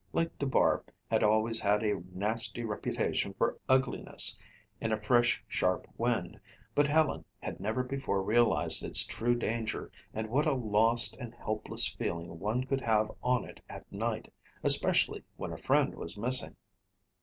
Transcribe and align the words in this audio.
Lake 0.13 0.35
Dubar 0.39 0.83
had 1.11 1.21
always 1.23 1.61
had 1.61 1.83
a 1.83 2.01
nasty 2.11 2.63
reputation 2.63 3.35
for 3.35 3.59
ugliness 3.69 4.35
in 4.79 4.91
a 4.91 4.99
fresh, 4.99 5.43
sharp 5.47 5.85
wind 5.95 6.39
but 6.73 6.87
Helen 6.87 7.23
had 7.39 7.59
never 7.59 7.83
before 7.83 8.23
realized 8.23 8.83
its 8.83 9.05
true 9.05 9.35
danger 9.35 9.91
and 10.11 10.27
what 10.31 10.47
a 10.47 10.53
lost 10.53 11.15
and 11.17 11.35
helpless 11.35 11.87
feeling 11.87 12.39
one 12.39 12.63
could 12.63 12.81
have 12.81 13.11
on 13.21 13.45
it 13.45 13.61
at 13.69 13.91
night, 13.91 14.33
especially 14.63 15.23
when 15.37 15.53
a 15.53 15.57
friend 15.59 15.93
was 15.93 16.17
missing. 16.17 16.55